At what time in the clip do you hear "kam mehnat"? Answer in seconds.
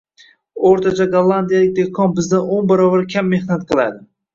3.17-3.73